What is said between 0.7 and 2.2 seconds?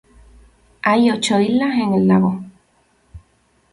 Hay ocho islas en el